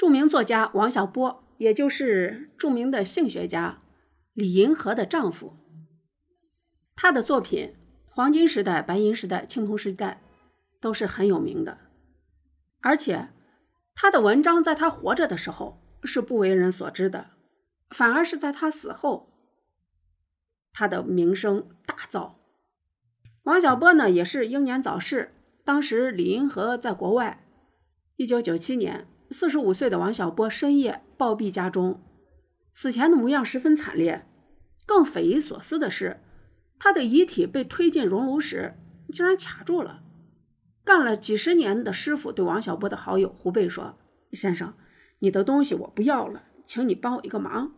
[0.00, 3.78] 著名作家王小波，也就是著名的性学家
[4.32, 5.58] 李银河的丈夫。
[6.96, 7.74] 他的作品
[8.08, 10.22] 《黄金时代》《白银时代》《青铜时代》
[10.80, 11.76] 都是很有名的，
[12.80, 13.28] 而且
[13.94, 17.32] 他的文章在他活着的时候是不为人所知的，
[17.90, 19.34] 反而是在他死后，
[20.72, 22.36] 他的名声大噪。
[23.42, 25.34] 王小波呢，也是英年早逝。
[25.62, 27.44] 当时李银河在国外。
[28.16, 32.02] 一九九七年，四十五岁的王小波深夜暴毙家中，
[32.74, 34.26] 死前的模样十分惨烈。
[34.84, 36.20] 更匪夷所思的是，
[36.78, 38.74] 他的遗体被推进熔炉时，
[39.12, 40.02] 竟然卡住了。
[40.82, 43.96] 干了几十年的师傅对王小波的好友胡贝说
[44.32, 44.74] ：“先生，
[45.20, 47.76] 你的东西我不要了，请你帮我一个忙。”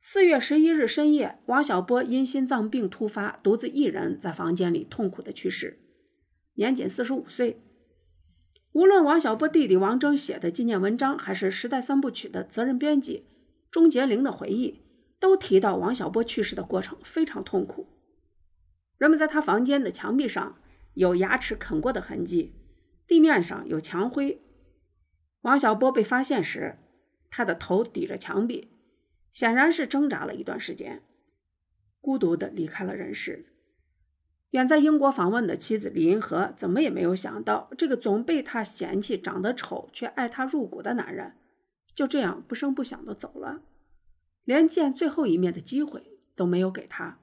[0.00, 5.80] 四月十一日深夜，王小波因心脏病突发，独自一人在房间里痛苦的去世，
[6.54, 7.60] 年仅四十五岁。
[8.74, 13.24] 无论王小波弟弟王峥写的纪念文章，还是《时代三部曲》的责任编辑
[13.70, 14.80] 钟杰玲的回忆，
[15.20, 17.86] 都提到王小波去世的过程非常痛苦。
[18.98, 20.58] 人们在他房间的墙壁上
[20.94, 22.52] 有牙齿啃过的痕迹，
[23.06, 24.40] 地面上有墙灰。
[25.42, 26.76] 王小波被发现时，
[27.30, 28.72] 他的头抵着墙壁，
[29.30, 31.00] 显然是挣扎了一段时间，
[32.00, 33.46] 孤独的离开了人世。
[34.54, 41.34] 远在英国访问的妻子李银河怎么也没有想到，这个总被他嫌弃长得丑却爱他入骨的男人，
[41.92, 43.62] 就这样不声不响的走了，
[44.44, 47.18] 连见最后一面的机会都没有给他。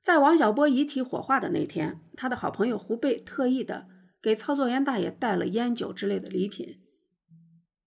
[0.00, 3.88] 在王小波遗体火化的那天，他的好朋友胡贝特意的
[4.22, 6.78] 给操作员大爷带了烟酒之类的礼品。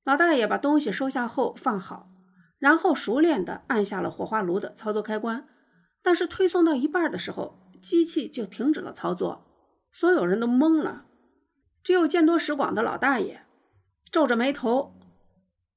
[0.04, 2.12] 老大爷把东西收下后放好，
[2.60, 5.48] 然后熟练的按下了火化炉的操作开关，
[6.02, 7.61] 但是推送到一半的时候。
[7.82, 9.46] 机器就停止了操作，
[9.92, 11.06] 所有人都懵了，
[11.84, 13.42] 只有见多识广的老大爷
[14.12, 14.94] 皱着眉头，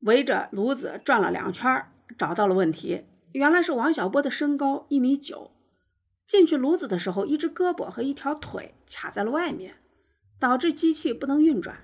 [0.01, 1.87] 围着炉子转了两圈，
[2.19, 3.05] 找到了问题。
[3.33, 5.51] 原来是王小波的身高一米九，
[6.27, 9.77] 进去炉子的时候，一只胳膊和一条腿卡在了外面，
[10.39, 11.79] 导致机器不能运转。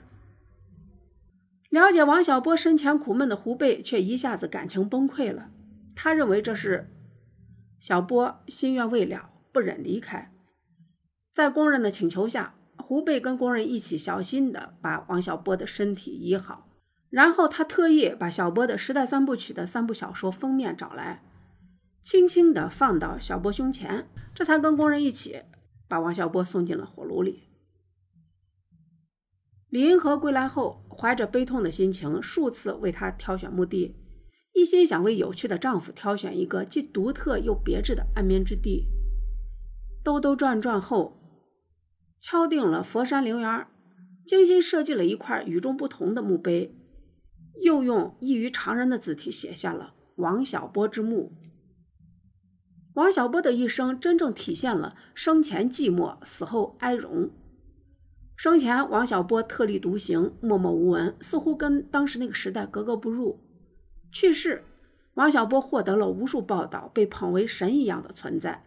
[1.70, 5.50] 了解王小波生前苦闷的胡贝却一下子感情崩溃了，
[5.96, 6.88] 他认为这是
[7.80, 9.30] 小波心愿未了。
[9.52, 10.32] 不忍离开，
[11.32, 16.68] 在工人的请求下，胡贝跟工人一起小心的把王小波的身体移好，
[17.08, 21.22] 然后他特意把小波的《时代三部曲》的三部小说封面找来，
[22.00, 25.42] 轻轻的放到小波胸前，这才跟工人一起
[25.88, 27.44] 把王小波送进了火炉里。
[29.68, 33.96] 李银河归来后，怀着悲痛的心情，数次为他挑选墓地，
[34.52, 38.86] 一心想为有趣的丈夫挑选一个既独特又别致的安眠之地。
[40.02, 41.20] 兜兜转转后，
[42.18, 43.66] 敲定了佛山陵园，
[44.26, 46.74] 精心设计了一块与众不同的墓碑，
[47.62, 51.32] 又用异于常人的字体写下了“王小波之墓”。
[52.94, 57.30] 王小波的一生真正体现了生前寂寞，死后哀荣。
[58.34, 63.38] 生前，王小波特立独行，默默无闻，似乎跟当时那个时代格格不入。
[64.10, 64.64] 去世，
[65.12, 68.64] 王小波获得了无数报道，被捧为神一样的存在。